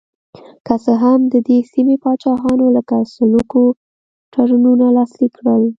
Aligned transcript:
که 0.65 0.75
څه 0.83 0.93
هم 1.03 1.19
د 1.33 1.35
دې 1.47 1.57
سیمې 1.71 1.95
پاچاهانو 2.03 2.65
لکه 2.77 2.95
سلوکو 3.15 3.63
تړونونه 4.33 4.85
لاسلیک 4.97 5.31
کړل. 5.39 5.63